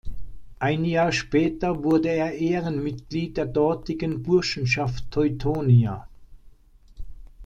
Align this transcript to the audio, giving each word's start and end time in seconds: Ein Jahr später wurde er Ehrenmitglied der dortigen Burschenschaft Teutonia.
Ein 0.57 0.83
Jahr 0.83 1.11
später 1.11 1.83
wurde 1.83 2.09
er 2.09 2.33
Ehrenmitglied 2.33 3.37
der 3.37 3.45
dortigen 3.45 4.23
Burschenschaft 4.23 5.11
Teutonia. 5.11 6.07